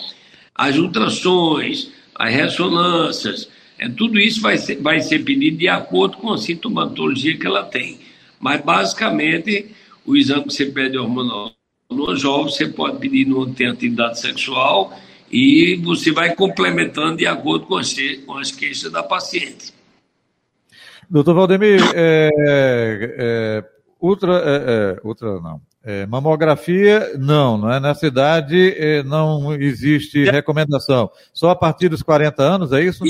as 0.59 0.77
ultrações, 0.77 1.93
as 2.17 2.35
ressonâncias, 2.35 3.49
é, 3.79 3.89
tudo 3.89 4.19
isso 4.19 4.41
vai 4.41 4.59
ser, 4.59 4.83
vai 4.83 5.01
ser 5.01 5.21
pedido 5.21 5.57
de 5.57 5.69
acordo 5.69 6.17
com 6.17 6.33
a 6.33 6.39
sintomatologia 6.39 7.39
que 7.39 7.47
ela 7.47 7.63
tem. 7.63 8.01
Mas, 8.41 8.61
basicamente, 8.61 9.73
o 10.05 10.17
exame 10.17 10.45
que 10.45 10.53
você 10.53 10.67
pede 10.67 10.99
hormonal 10.99 11.53
no 11.89 12.17
jovem, 12.17 12.53
você 12.53 12.67
pode 12.67 12.99
pedir 12.99 13.25
no 13.27 13.47
tem 13.55 13.69
atividade 13.69 14.21
sexual 14.21 14.93
e 15.31 15.77
você 15.77 16.11
vai 16.11 16.35
complementando 16.35 17.19
de 17.19 17.27
acordo 17.27 17.67
com 17.67 17.77
as, 17.77 17.95
com 18.27 18.37
as 18.37 18.51
queixas 18.51 18.91
da 18.91 19.03
paciente. 19.03 19.73
Doutor 21.09 21.35
Valdemir, 21.35 21.81
é, 21.95 22.31
é, 23.19 23.65
ultra, 24.01 24.33
é, 24.45 24.97
é 24.97 25.07
ultra 25.07 25.41
não, 25.41 25.61
é, 25.89 26.05
mamografia, 26.05 27.15
não, 27.19 27.57
não 27.57 27.73
é? 27.73 27.81
Nessa 27.81 28.07
idade 28.07 28.75
é, 28.77 29.03
não 29.03 29.55
existe 29.55 30.23
recomendação. 30.25 31.11
Só 31.33 31.49
a 31.49 31.57
partir 31.57 31.89
dos 31.89 32.03
40 32.03 32.43
anos, 32.43 32.73
é 32.75 32.85
isso? 32.85 33.03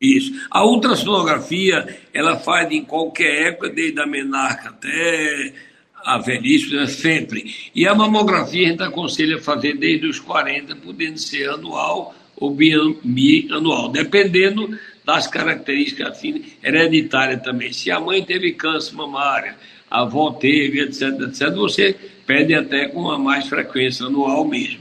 Isso. 0.00 0.32
A 0.48 0.64
ultrassonografia, 0.64 1.98
ela 2.14 2.38
faz 2.38 2.70
em 2.70 2.84
qualquer 2.84 3.48
época, 3.48 3.70
desde 3.70 4.00
a 4.00 4.06
menarca 4.06 4.68
até 4.68 5.52
a 5.96 6.18
velhice, 6.18 6.72
né, 6.72 6.86
sempre. 6.86 7.52
E 7.74 7.88
a 7.88 7.94
mamografia 7.94 8.68
a 8.68 8.70
gente 8.70 8.82
aconselha 8.84 9.40
fazer 9.40 9.76
desde 9.76 10.06
os 10.06 10.20
40, 10.20 10.76
podendo 10.76 11.18
ser 11.18 11.48
anual 11.48 12.14
ou 12.36 12.54
bianual, 12.54 13.88
dependendo 13.88 14.78
das 15.04 15.26
características 15.26 16.12
assim, 16.12 16.44
hereditárias 16.62 17.42
também. 17.42 17.72
Se 17.72 17.90
a 17.90 17.98
mãe 17.98 18.24
teve 18.24 18.52
câncer 18.52 18.94
mamário, 18.94 19.54
a 19.90 20.02
avó 20.02 20.30
teve, 20.30 20.80
etc, 20.80 21.02
etc, 21.20 21.52
você 21.54 22.11
pede 22.26 22.54
até 22.54 22.88
com 22.88 23.00
uma 23.00 23.18
mais 23.18 23.48
frequência 23.48 24.06
anual 24.06 24.44
mesmo. 24.44 24.80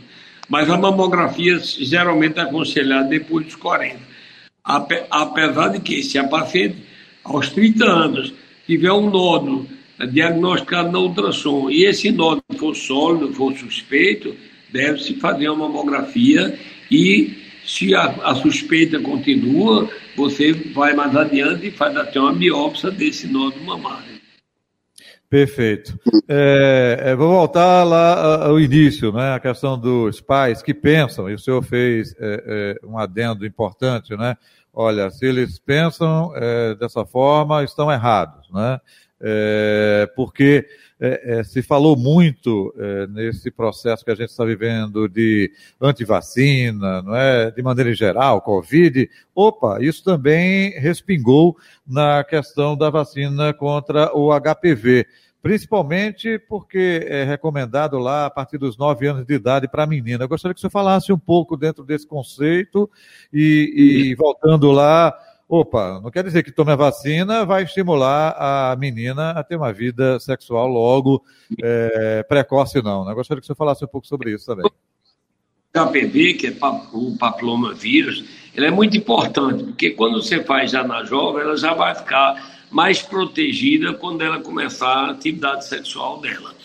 Mas 0.50 0.70
a 0.70 0.78
mamografia 0.78 1.60
geralmente 1.60 2.40
é 2.40 2.42
aconselhada 2.42 3.08
depois 3.08 3.46
dos 3.46 3.56
40. 3.56 3.98
Apesar 4.64 5.70
de 5.70 5.80
que, 5.80 6.04
se 6.04 6.20
a 6.20 6.28
paciente 6.28 6.78
aos 7.24 7.50
30 7.50 7.86
anos 7.86 8.34
tiver 8.66 8.92
um 8.92 9.10
nódulo 9.10 9.68
diagnosticado 10.10 10.92
na 10.92 11.00
ultrassom 11.00 11.70
e 11.70 11.86
esse 11.86 12.12
nódulo 12.12 12.44
for 12.58 12.76
sólido, 12.76 13.34
for 13.34 13.56
suspeito, 13.58 14.36
deve-se 14.72 15.16
fazer 15.16 15.50
uma 15.50 15.68
mamografia 15.68 16.58
e 16.90 17.34
se 17.66 17.94
a, 17.96 18.06
a, 18.24 18.36
suspeita 18.36 19.00
continua, 19.00 19.90
você 20.16 20.52
vai 20.52 20.94
mais 20.94 21.16
adiante 21.16 21.68
e 21.68 21.72
faz 21.72 21.96
até 21.96 22.20
uma 22.20 22.34
biópsia 22.34 22.92
desse 22.92 23.28
nódulo 23.28 23.64
mamário. 23.66 24.11
Perfeito. 25.32 25.98
É, 26.28 27.04
é, 27.06 27.16
vou 27.16 27.30
voltar 27.30 27.86
lá 27.86 28.48
ao 28.48 28.60
início, 28.60 29.14
né? 29.14 29.34
A 29.34 29.40
questão 29.40 29.80
dos 29.80 30.20
pais 30.20 30.62
que 30.62 30.74
pensam, 30.74 31.30
e 31.30 31.34
o 31.34 31.40
senhor 31.40 31.64
fez 31.64 32.14
é, 32.20 32.78
é 32.84 32.86
um 32.86 32.98
adendo 32.98 33.46
importante, 33.46 34.14
né? 34.18 34.36
Olha, 34.74 35.10
se 35.10 35.26
eles 35.26 35.58
pensam 35.58 36.34
é, 36.36 36.76
dessa 36.76 37.06
forma, 37.06 37.64
estão 37.64 37.90
errados, 37.90 38.52
né? 38.52 38.78
É, 39.22 40.12
porque 40.18 40.68
é, 41.02 41.40
é, 41.40 41.44
se 41.44 41.64
falou 41.64 41.98
muito 41.98 42.72
é, 42.78 43.08
nesse 43.08 43.50
processo 43.50 44.06
que 44.06 44.12
a 44.12 44.16
gente 44.16 44.30
está 44.30 44.46
vivendo 44.46 45.10
de 45.10 45.52
antivacina, 45.82 47.02
não 47.02 47.16
é? 47.16 47.50
De 47.50 47.64
maneira 47.64 47.92
geral, 47.96 48.40
Covid. 48.40 49.10
Opa, 49.34 49.82
isso 49.82 50.04
também 50.04 50.70
respingou 50.80 51.58
na 51.88 52.24
questão 52.24 52.78
da 52.78 52.92
vacina 52.92 53.52
contra 53.52 54.16
o 54.16 54.30
HPV. 54.40 55.08
Principalmente 55.42 56.38
porque 56.38 57.04
é 57.10 57.24
recomendado 57.24 57.98
lá 57.98 58.28
a 58.28 58.30
partir 58.30 58.60
dos 58.60 58.78
nove 58.78 59.08
anos 59.08 59.26
de 59.26 59.34
idade 59.34 59.68
para 59.68 59.86
a 59.86 59.88
menina. 59.88 60.24
Eu 60.24 60.30
gostaria 60.30 60.54
que 60.54 60.62
senhor 60.62 60.70
falasse 60.70 61.12
um 61.12 61.18
pouco 61.18 61.58
dentro 61.58 61.84
desse 61.84 62.06
conceito 62.06 62.88
e, 63.34 64.12
e 64.12 64.16
voltando 64.16 64.72
lá 64.72 65.12
opa, 65.52 66.00
não 66.02 66.10
quer 66.10 66.24
dizer 66.24 66.44
que 66.44 66.52
tome 66.52 66.72
a 66.72 66.78
vacina 66.78 67.46
vai 67.46 67.64
estimular 67.64 68.34
a 68.40 68.74
menina 68.78 69.32
a 69.32 69.44
ter 69.44 69.58
uma 69.58 69.74
vida 69.74 70.18
sexual 70.18 70.66
logo 70.66 71.22
é, 71.62 72.24
precoce, 72.24 72.82
não. 72.82 73.04
Né? 73.04 73.14
Gostaria 73.14 73.42
que 73.42 73.48
você 73.48 73.54
falasse 73.54 73.84
um 73.84 73.88
pouco 73.90 74.08
sobre 74.08 74.34
isso 74.34 74.46
também. 74.46 74.66
O 74.66 74.72
HPV, 75.74 76.34
que 76.36 76.48
é 76.48 76.54
o 76.94 77.18
papiloma 77.18 77.74
vírus, 77.74 78.24
ele 78.56 78.66
é 78.66 78.72
muito 78.72 78.96
importante, 78.96 79.66
porque 79.66 79.90
quando 79.90 80.24
você 80.24 80.42
faz 80.42 80.72
já 80.72 80.86
na 80.86 81.04
jovem, 81.04 81.44
ela 81.44 81.58
já 81.58 81.74
vai 81.74 81.96
ficar 81.96 82.62
mais 82.72 83.02
protegida 83.02 83.94
quando 83.94 84.22
ela 84.22 84.40
começar 84.40 84.88
a 84.88 85.12
atividade 85.12 85.68
sexual 85.68 86.22
dela. 86.22 86.56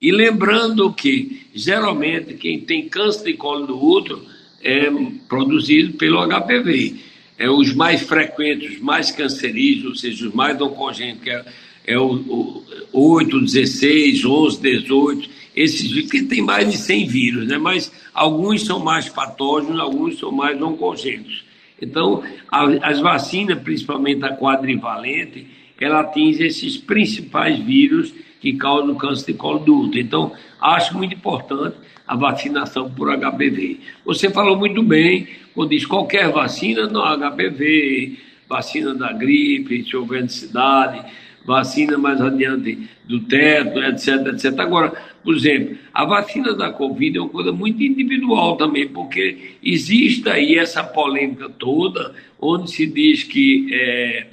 E 0.00 0.12
lembrando 0.12 0.92
que, 0.92 1.48
geralmente, 1.52 2.34
quem 2.34 2.60
tem 2.60 2.88
câncer 2.88 3.24
de 3.24 3.34
colo 3.34 3.66
do 3.66 3.84
útero 3.84 4.24
é 4.62 4.88
produzido 5.28 5.98
pelo 5.98 6.24
HPV 6.24 7.08
é, 7.38 7.48
os 7.48 7.74
mais 7.74 8.02
frequentes, 8.02 8.76
os 8.76 8.80
mais 8.80 9.10
cancerígenos, 9.10 9.90
ou 9.90 9.94
seja, 9.94 10.26
os 10.26 10.34
mais 10.34 10.60
oncogênicos, 10.60 11.22
que 11.22 11.30
é, 11.30 11.44
é 11.86 11.98
o, 11.98 12.64
o 12.92 13.12
8, 13.12 13.40
16, 13.40 14.24
11, 14.24 14.60
18, 14.60 15.30
esses 15.54 15.90
vírus, 15.90 16.10
que 16.10 16.22
tem 16.22 16.42
mais 16.42 16.70
de 16.70 16.76
100 16.76 17.06
vírus, 17.06 17.46
né? 17.46 17.58
mas 17.58 17.92
alguns 18.12 18.64
são 18.64 18.80
mais 18.80 19.08
patógenos, 19.08 19.78
alguns 19.78 20.18
são 20.18 20.32
mais 20.32 20.60
oncogênicos. 20.60 21.44
Então, 21.80 22.22
a, 22.50 22.64
as 22.88 23.00
vacinas, 23.00 23.60
principalmente 23.62 24.24
a 24.24 24.36
quadrivalente, 24.36 25.46
ela 25.80 26.00
atinge 26.00 26.44
esses 26.44 26.76
principais 26.76 27.58
vírus 27.58 28.12
que 28.40 28.52
causam 28.54 28.94
câncer 28.96 29.32
de 29.32 29.38
colo 29.38 29.60
do 29.60 29.82
útero. 29.82 30.00
Então, 30.00 30.32
acho 30.60 30.96
muito 30.96 31.14
importante 31.14 31.76
a 32.06 32.16
vacinação 32.16 32.90
por 32.90 33.08
HPV. 33.16 33.80
Você 34.04 34.30
falou 34.30 34.56
muito 34.56 34.82
bem, 34.82 35.28
quando 35.58 35.70
diz 35.70 35.84
qualquer 35.84 36.30
vacina, 36.30 36.86
não 36.86 37.02
HPV, 37.02 38.16
vacina 38.48 38.94
da 38.94 39.12
gripe, 39.12 39.82
se 39.82 39.96
houver 39.96 40.22
necessidade, 40.22 41.04
vacina 41.44 41.98
mais 41.98 42.20
adiante 42.20 42.88
do 43.04 43.18
teto, 43.22 43.82
etc, 43.82 44.24
etc. 44.28 44.56
Agora, 44.60 44.92
por 45.24 45.34
exemplo, 45.34 45.76
a 45.92 46.04
vacina 46.04 46.54
da 46.54 46.70
Covid 46.70 47.18
é 47.18 47.20
uma 47.20 47.28
coisa 47.28 47.50
muito 47.50 47.82
individual 47.82 48.56
também, 48.56 48.86
porque 48.86 49.56
existe 49.60 50.28
aí 50.28 50.56
essa 50.56 50.84
polêmica 50.84 51.48
toda, 51.48 52.14
onde 52.40 52.70
se 52.70 52.86
diz 52.86 53.24
que 53.24 53.66
é, 53.72 54.26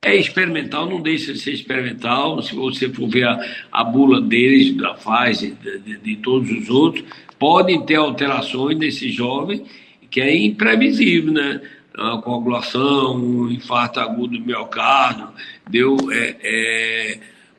é 0.00 0.14
experimental, 0.14 0.88
não 0.88 1.02
deixa 1.02 1.32
de 1.32 1.40
ser 1.40 1.54
experimental. 1.54 2.40
Se 2.40 2.54
você 2.54 2.88
for 2.88 3.08
ver 3.08 3.26
a, 3.26 3.44
a 3.72 3.82
bula 3.82 4.20
deles, 4.20 4.76
da 4.76 4.94
Pfizer, 4.94 5.54
de, 5.60 5.78
de, 5.80 5.98
de, 5.98 6.16
todos 6.18 6.48
os 6.52 6.70
outros, 6.70 7.04
podem 7.36 7.84
ter 7.84 7.96
alterações 7.96 8.78
nesse 8.78 9.10
jovem, 9.10 9.64
que 10.10 10.20
é 10.20 10.36
imprevisível, 10.36 11.32
né? 11.32 11.60
A 11.94 12.18
coagulação, 12.18 13.16
um 13.16 13.50
infarto 13.50 14.00
agudo 14.00 14.38
do 14.38 14.44
miocárdio, 14.44 15.28
deu 15.68 15.96
é, 16.10 16.36
é, 16.42 17.18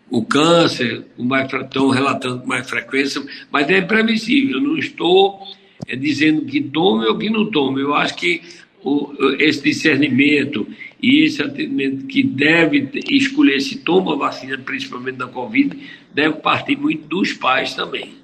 o 0.10 0.24
câncer, 0.24 1.06
estão 1.64 1.90
relatando 1.90 2.42
com 2.42 2.48
mais 2.48 2.70
frequência, 2.70 3.22
mas 3.52 3.70
é 3.70 3.78
imprevisível. 3.78 4.58
Eu 4.58 4.62
não 4.62 4.78
estou 4.78 5.40
é, 5.88 5.96
dizendo 5.96 6.46
que 6.46 6.62
tome 6.62 7.06
ou 7.06 7.18
que 7.18 7.30
não 7.30 7.50
tome. 7.52 7.82
Eu 7.82 7.94
acho 7.94 8.16
que 8.16 8.42
o, 8.84 9.14
esse 9.40 9.62
discernimento 9.62 10.68
e 11.02 11.26
esse 11.26 11.42
atendimento 11.42 12.06
que 12.06 12.24
deve 12.24 12.90
escolher 13.10 13.60
se 13.60 13.80
toma 13.80 14.16
vacina, 14.16 14.58
principalmente 14.58 15.18
da 15.18 15.28
Covid, 15.28 15.78
deve 16.14 16.36
partir 16.38 16.78
muito 16.78 17.08
dos 17.08 17.34
pais 17.34 17.74
também. 17.74 18.21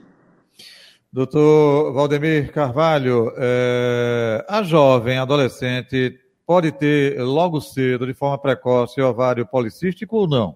Doutor 1.18 1.94
Valdemir 1.94 2.52
Carvalho, 2.52 3.34
é, 3.38 4.46
a 4.48 4.62
jovem 4.62 5.18
adolescente 5.18 6.16
pode 6.46 6.72
ter 6.72 7.20
logo 7.20 7.60
cedo, 7.60 8.06
de 8.06 8.14
forma 8.14 8.38
precoce, 8.38 9.02
ovário 9.02 9.44
policístico 9.44 10.16
ou 10.16 10.28
não? 10.28 10.56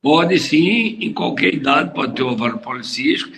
Pode 0.00 0.38
sim, 0.38 0.96
em 1.00 1.12
qualquer 1.12 1.54
idade 1.54 1.92
pode 1.92 2.14
ter 2.14 2.22
ovário 2.22 2.58
policístico. 2.58 3.36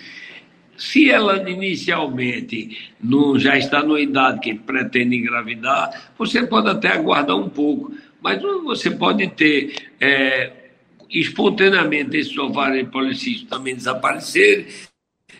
Se 0.77 1.09
ela 1.09 1.49
inicialmente 1.49 2.93
já 3.37 3.57
está 3.57 3.81
numa 3.81 3.99
idade 3.99 4.39
que 4.41 4.53
pretende 4.53 5.17
engravidar, 5.17 6.11
você 6.15 6.45
pode 6.45 6.69
até 6.69 6.89
aguardar 6.89 7.35
um 7.35 7.49
pouco, 7.49 7.91
mas 8.21 8.39
você 8.63 8.91
pode 8.91 9.27
ter 9.29 9.73
é, 9.99 10.51
espontaneamente 11.09 12.15
esse 12.15 12.39
ovário 12.39 12.85
policístico 12.91 13.49
também 13.49 13.75
desaparecer 13.75 14.67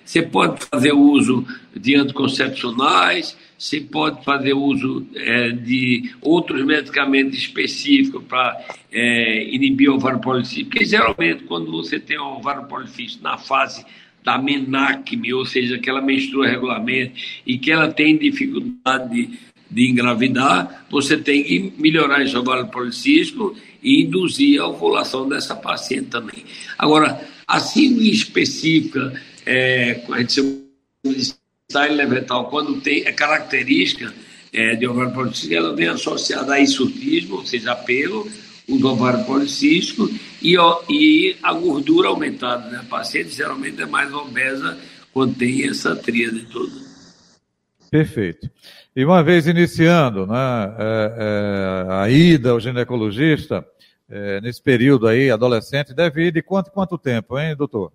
você 0.07 0.21
pode 0.21 0.65
fazer 0.65 0.93
uso 0.93 1.45
de 1.75 1.95
anticoncepcionais, 1.95 3.37
você 3.57 3.81
pode 3.81 4.23
fazer 4.23 4.53
uso 4.53 5.05
é, 5.15 5.49
de 5.49 6.11
outros 6.21 6.63
medicamentos 6.65 7.37
específicos 7.37 8.23
para 8.23 8.57
é, 8.91 9.43
inibir 9.53 9.89
o 9.89 9.95
ovário 9.95 10.19
policístico, 10.19 10.71
porque 10.71 10.85
geralmente 10.85 11.43
quando 11.43 11.71
você 11.71 11.99
tem 11.99 12.17
o 12.17 12.37
ovário 12.37 12.65
policístico 12.67 13.23
na 13.23 13.37
fase 13.37 13.85
da 14.23 14.37
menacme, 14.37 15.33
ou 15.33 15.45
seja, 15.45 15.77
que 15.77 15.89
ela 15.89 16.01
menstrua 16.01 16.47
regularmente 16.47 17.41
e 17.45 17.57
que 17.57 17.71
ela 17.71 17.89
tem 17.89 18.17
dificuldade 18.17 19.09
de, 19.09 19.39
de 19.69 19.89
engravidar, 19.89 20.85
você 20.89 21.17
tem 21.17 21.43
que 21.43 21.73
melhorar 21.77 22.23
esse 22.23 22.35
ovário 22.37 22.67
policístico 22.67 23.55
e 23.83 24.03
induzir 24.03 24.61
a 24.61 24.67
ovulação 24.67 25.27
dessa 25.27 25.55
paciente 25.55 26.07
também. 26.07 26.43
Agora, 26.77 27.25
a 27.47 27.59
síndrome 27.59 28.11
específica 28.11 29.13
é, 29.45 30.03
a 30.11 30.19
gente 30.19 30.33
chama 30.33 31.87
de 31.89 31.95
levetal, 31.95 32.49
quando 32.49 32.81
tem 32.81 33.05
é 33.05 33.11
característica 33.11 34.13
é, 34.53 34.75
de 34.75 34.87
ovário 34.87 35.13
policístico, 35.13 35.53
ela 35.53 35.75
vem 35.75 35.87
associada 35.87 36.53
a 36.53 36.61
insutismo, 36.61 37.37
ou 37.37 37.45
seja, 37.45 37.71
apelo, 37.71 38.29
o 38.67 38.85
ovário 38.85 39.23
policístico 39.23 40.09
e, 40.41 40.57
ó, 40.57 40.81
e 40.89 41.37
a 41.41 41.53
gordura 41.53 42.09
aumentada. 42.09 42.69
Né? 42.69 42.79
A 42.79 42.83
paciente 42.83 43.29
geralmente 43.29 43.81
é 43.81 43.85
mais 43.85 44.13
obesa 44.13 44.77
quando 45.13 45.35
tem 45.35 45.67
essa 45.67 45.95
tríade 45.95 46.45
toda. 46.51 46.73
Perfeito. 47.89 48.49
E 48.95 49.05
uma 49.05 49.23
vez 49.23 49.47
iniciando 49.47 50.25
né, 50.25 50.75
é, 50.77 51.85
é, 51.89 51.93
a 51.93 52.09
ida 52.09 52.51
ao 52.51 52.59
ginecologista, 52.59 53.65
é, 54.09 54.39
nesse 54.41 54.61
período 54.61 55.07
aí, 55.07 55.29
adolescente, 55.29 55.93
deve 55.93 56.27
ir 56.27 56.31
de 56.31 56.41
quanto 56.41 56.71
quanto 56.71 56.97
tempo, 56.97 57.37
hein, 57.37 57.55
doutor? 57.55 57.91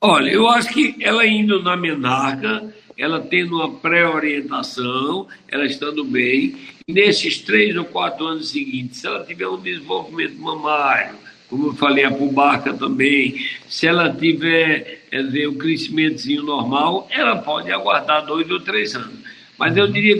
Olha, 0.00 0.30
eu 0.30 0.48
acho 0.48 0.68
que 0.68 0.96
ela 1.00 1.26
indo 1.26 1.60
na 1.62 1.76
menarca, 1.76 2.72
ela 2.96 3.20
tendo 3.20 3.56
uma 3.56 3.70
pré-orientação, 3.80 5.26
ela 5.48 5.66
estando 5.66 6.04
bem, 6.04 6.56
nesses 6.86 7.38
três 7.38 7.76
ou 7.76 7.84
quatro 7.84 8.24
anos 8.26 8.50
seguintes, 8.50 9.00
se 9.00 9.06
ela 9.06 9.24
tiver 9.24 9.48
um 9.48 9.60
desenvolvimento 9.60 10.38
mamário, 10.38 11.16
como 11.48 11.68
eu 11.68 11.74
falei, 11.74 12.04
a 12.04 12.10
pubarca 12.10 12.74
também, 12.74 13.44
se 13.68 13.86
ela 13.86 14.14
tiver 14.14 15.00
é, 15.10 15.22
dizer, 15.22 15.48
um 15.48 15.56
crescimentozinho 15.56 16.42
normal, 16.42 17.08
ela 17.10 17.36
pode 17.36 17.72
aguardar 17.72 18.24
dois 18.24 18.48
ou 18.50 18.60
três 18.60 18.94
anos. 18.94 19.18
Mas 19.58 19.76
eu 19.76 19.90
diria 19.90 20.16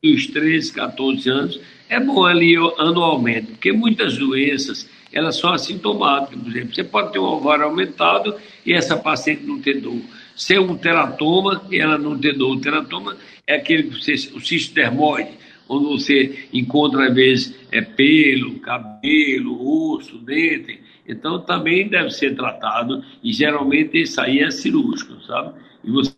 que 0.00 0.14
os 0.14 0.26
13, 0.28 0.72
14 0.72 1.28
anos 1.28 1.60
é 1.88 1.98
bom 1.98 2.24
ali 2.24 2.54
anualmente, 2.78 3.52
porque 3.52 3.72
muitas 3.72 4.16
doenças 4.16 4.88
elas 5.12 5.36
são 5.36 5.52
assintomáticas, 5.52 6.40
por 6.40 6.50
exemplo. 6.50 6.74
Você 6.74 6.84
pode 6.84 7.12
ter 7.12 7.18
um 7.18 7.24
ovário 7.24 7.64
aumentado 7.64 8.36
e 8.64 8.72
essa 8.72 8.96
paciente 8.96 9.42
não 9.44 9.60
ter 9.60 9.80
dor. 9.80 10.00
Ser 10.36 10.60
um 10.60 10.76
teratoma 10.76 11.66
e 11.70 11.78
ela 11.78 11.98
não 11.98 12.18
ter 12.18 12.34
dor. 12.34 12.56
O 12.56 12.60
teratoma 12.60 13.16
é 13.46 13.56
aquele 13.56 13.84
que 13.84 14.02
você, 14.02 14.12
o 14.34 14.40
cisto 14.40 14.74
dermoide, 14.74 15.30
onde 15.68 15.86
você 15.86 16.48
encontra, 16.52 17.08
às 17.08 17.14
vezes, 17.14 17.58
é 17.72 17.80
pelo, 17.80 18.58
cabelo, 18.60 19.94
osso, 19.94 20.18
dente. 20.18 20.80
Então, 21.06 21.40
também 21.40 21.88
deve 21.88 22.10
ser 22.10 22.36
tratado 22.36 23.02
e 23.22 23.32
geralmente 23.32 24.00
isso 24.00 24.20
aí 24.20 24.40
é 24.40 24.50
cirúrgico, 24.50 25.20
sabe? 25.22 25.58
E 25.82 25.90
você, 25.90 26.14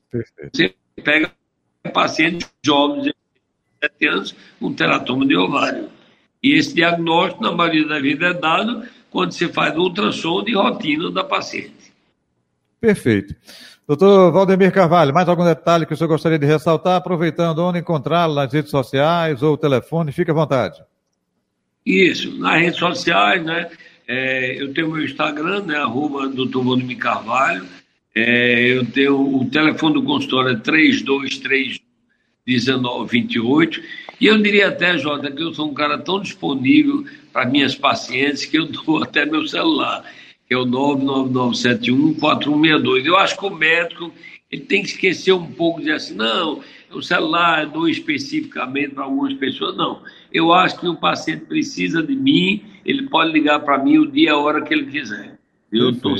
você 0.52 0.74
pega 1.02 1.30
pacientes 1.92 2.50
jovens 2.64 3.12
7 3.82 4.06
anos 4.06 4.36
com 4.58 4.72
teratoma 4.72 5.26
de 5.26 5.36
ovário. 5.36 5.88
E 6.42 6.52
esse 6.52 6.74
diagnóstico, 6.74 7.42
na 7.42 7.52
maioria 7.52 7.86
da 7.86 8.00
vida, 8.00 8.28
é 8.28 8.34
dado 8.34 8.82
quando 9.10 9.32
você 9.32 9.48
faz 9.48 9.76
o 9.76 9.82
ultrassom 9.82 10.42
de 10.42 10.54
rotina 10.54 11.10
da 11.10 11.24
paciente. 11.24 11.92
Perfeito. 12.80 13.34
Doutor 13.86 14.30
Valdemir 14.32 14.72
Carvalho, 14.72 15.12
mais 15.12 15.28
algum 15.28 15.44
detalhe 15.44 15.84
que 15.84 15.92
o 15.92 15.96
senhor 15.96 16.08
gostaria 16.08 16.38
de 16.38 16.46
ressaltar, 16.46 16.96
aproveitando 16.96 17.58
onde 17.58 17.80
encontrá-lo 17.80 18.34
nas 18.34 18.52
redes 18.52 18.70
sociais 18.70 19.42
ou 19.42 19.56
telefone, 19.56 20.12
fique 20.12 20.30
à 20.30 20.34
vontade. 20.34 20.80
Isso, 21.84 22.38
nas 22.38 22.60
redes 22.60 22.78
sociais, 22.78 23.44
né? 23.44 23.68
É, 24.06 24.62
eu 24.62 24.72
tenho 24.72 24.90
meu 24.90 25.04
Instagram, 25.04 25.62
né? 25.62 25.76
Arroba 25.76 26.28
doutor 26.28 26.64
Valdemir 26.64 26.98
Carvalho. 26.98 27.66
É, 28.14 28.76
eu 28.76 28.86
tenho 28.86 29.40
o 29.40 29.44
telefone 29.50 29.94
do 29.94 30.02
consultório 30.02 30.52
é 30.52 30.56
3231 30.56 31.89
1928. 32.50 33.82
E 34.20 34.26
eu 34.26 34.36
diria 34.42 34.68
até, 34.68 34.98
Jota, 34.98 35.30
que 35.30 35.42
eu 35.42 35.54
sou 35.54 35.70
um 35.70 35.74
cara 35.74 35.96
tão 35.98 36.20
disponível 36.20 37.06
para 37.32 37.48
minhas 37.48 37.74
pacientes 37.74 38.44
que 38.44 38.58
eu 38.58 38.66
dou 38.72 39.02
até 39.02 39.24
meu 39.24 39.46
celular, 39.46 40.04
que 40.46 40.52
é 40.54 40.58
o 40.58 40.66
99971-4162. 40.66 43.06
Eu 43.06 43.16
acho 43.16 43.38
que 43.38 43.46
o 43.46 43.50
médico 43.50 44.12
ele 44.50 44.62
tem 44.62 44.82
que 44.82 44.88
esquecer 44.88 45.32
um 45.32 45.46
pouco 45.46 45.80
de 45.80 45.92
assim, 45.92 46.14
não, 46.14 46.60
o 46.92 47.00
celular 47.00 47.66
dou 47.66 47.88
especificamente 47.88 48.94
para 48.94 49.04
algumas 49.04 49.32
pessoas, 49.34 49.76
não. 49.76 50.02
Eu 50.32 50.52
acho 50.52 50.80
que 50.80 50.88
o 50.88 50.96
paciente 50.96 51.44
precisa 51.44 52.02
de 52.02 52.16
mim, 52.16 52.64
ele 52.84 53.08
pode 53.08 53.30
ligar 53.30 53.60
para 53.60 53.78
mim 53.78 53.98
o 53.98 54.10
dia 54.10 54.26
e 54.26 54.28
a 54.28 54.36
hora 54.36 54.62
que 54.62 54.74
ele 54.74 54.90
quiser. 54.90 55.38
Eu 55.72 55.90
estou 55.90 56.16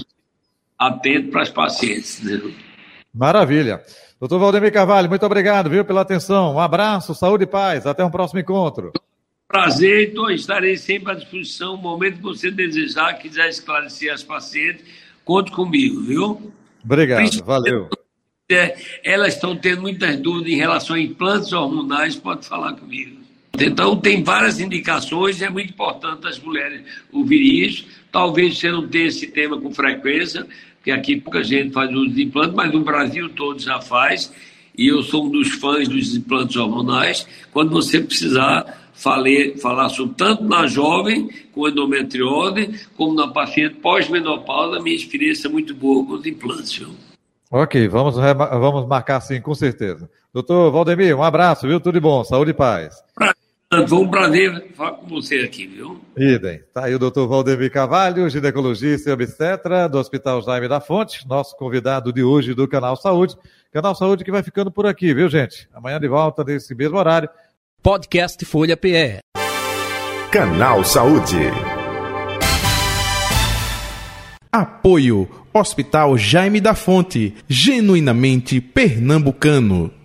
atento 0.78 1.30
para 1.30 1.42
as 1.42 1.50
pacientes. 1.50 2.22
Né? 2.22 2.40
Maravilha. 3.12 3.82
Doutor 4.20 4.38
Valdemir 4.38 4.70
Carvalho, 4.70 5.09
muito 5.09 5.24
obrigado, 5.24 5.70
viu, 5.70 5.83
pela 5.83 6.02
atenção. 6.02 6.54
Um 6.54 6.61
abraço, 6.61 7.14
saúde 7.14 7.44
e 7.44 7.46
paz. 7.46 7.87
Até 7.87 8.04
um 8.04 8.11
próximo 8.11 8.38
encontro. 8.38 8.92
Prazer, 9.48 10.11
então, 10.11 10.30
estarei 10.30 10.76
sempre 10.76 11.12
à 11.12 11.14
disposição. 11.14 11.72
No 11.72 11.83
momento 11.83 12.16
que 12.16 12.22
você 12.22 12.50
desejar, 12.50 13.14
quiser 13.14 13.48
esclarecer 13.48 14.12
as 14.12 14.22
pacientes, 14.22 14.85
conte 15.24 15.50
comigo, 15.50 16.02
viu? 16.02 16.52
Obrigado, 16.85 17.42
valeu. 17.42 17.88
É, 18.52 18.76
elas 19.02 19.35
estão 19.35 19.56
tendo 19.56 19.80
muitas 19.80 20.18
dúvidas 20.18 20.52
em 20.52 20.56
relação 20.56 20.96
a 20.96 21.00
implantes 21.00 21.50
hormonais, 21.54 22.14
pode 22.14 22.46
falar 22.46 22.74
comigo. 22.74 23.20
Então, 23.59 23.96
tem 23.96 24.22
várias 24.22 24.61
indicações, 24.61 25.40
é 25.40 25.48
muito 25.48 25.70
importante 25.70 26.26
as 26.28 26.38
mulheres 26.38 26.83
ouvirem 27.11 27.66
isso. 27.66 27.87
Talvez 28.12 28.59
você 28.59 28.70
não 28.70 28.87
tenha 28.87 29.06
esse 29.06 29.26
tema 29.28 29.59
com 29.59 29.72
frequência, 29.72 30.46
porque 30.80 30.90
aqui 30.90 31.20
pouca 31.20 31.44
gente 31.44 31.72
faz 31.72 31.90
uso 31.92 32.08
de 32.10 32.24
implantes, 32.24 32.54
mas 32.54 32.72
no 32.72 32.80
Brasil 32.80 33.28
todo 33.28 33.60
já 33.60 33.80
faz, 33.80 34.32
e 34.76 34.88
eu 34.88 35.02
sou 35.02 35.26
um 35.26 35.30
dos 35.30 35.50
fãs 35.52 35.86
dos 35.86 36.16
implantes 36.16 36.56
hormonais. 36.56 37.28
Quando 37.52 37.70
você 37.70 38.00
precisar 38.00 38.80
falei, 38.94 39.56
falar 39.56 39.90
sobre 39.90 40.14
tanto 40.14 40.42
na 40.44 40.66
jovem 40.66 41.28
com 41.52 41.68
endometriose, 41.68 42.86
como 42.96 43.14
na 43.14 43.28
paciente 43.28 43.76
pós-menopausa, 43.76 44.80
minha 44.80 44.96
experiência 44.96 45.48
é 45.48 45.50
muito 45.50 45.74
boa 45.74 46.04
com 46.04 46.14
os 46.14 46.26
implantes. 46.26 46.78
Viu? 46.78 46.88
Ok, 47.50 47.88
vamos, 47.88 48.16
vamos 48.16 48.86
marcar 48.86 49.20
sim, 49.20 49.40
com 49.40 49.54
certeza. 49.54 50.08
Doutor 50.32 50.70
Valdemir, 50.70 51.16
um 51.16 51.22
abraço, 51.22 51.66
viu? 51.66 51.80
Tudo 51.80 51.94
de 51.94 52.00
bom, 52.00 52.22
saúde 52.24 52.52
e 52.52 52.54
paz. 52.54 52.94
Pra... 53.14 53.34
Foi 53.72 53.98
um 53.98 54.09
prazer 54.09 54.72
falar 54.74 54.94
com 54.94 55.06
você 55.06 55.37
aqui, 55.37 55.64
viu? 55.64 56.00
Idem. 56.16 56.61
Tá 56.74 56.87
aí 56.87 56.94
o 56.94 56.98
doutor 56.98 57.28
Valdemir 57.28 57.70
Carvalho, 57.70 58.28
ginecologista 58.28 59.09
e 59.09 59.12
obstetra 59.12 59.88
do 59.88 59.96
Hospital 59.96 60.42
Jaime 60.42 60.66
da 60.66 60.80
Fonte, 60.80 61.24
nosso 61.28 61.56
convidado 61.56 62.12
de 62.12 62.20
hoje 62.20 62.52
do 62.52 62.66
Canal 62.66 62.96
Saúde. 62.96 63.37
Canal 63.72 63.94
Saúde 63.94 64.24
que 64.24 64.33
vai 64.33 64.42
ficando 64.42 64.72
por 64.72 64.87
aqui, 64.87 65.14
viu, 65.14 65.28
gente? 65.28 65.68
Amanhã 65.72 66.00
de 66.00 66.09
volta, 66.09 66.42
nesse 66.42 66.74
mesmo 66.74 66.98
horário. 66.98 67.30
Podcast 67.80 68.44
Folha 68.44 68.76
PE. 68.76 69.20
Canal 70.33 70.83
Saúde. 70.83 71.38
Apoio 74.50 75.28
Hospital 75.54 76.18
Jaime 76.18 76.61
da 76.61 76.74
Fonte, 76.74 77.37
genuinamente 77.48 78.61
pernambucano. 78.61 79.99